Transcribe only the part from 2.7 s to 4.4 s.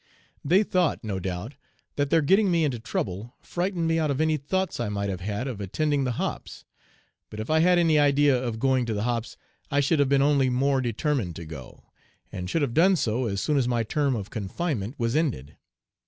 trouble frightened me out of any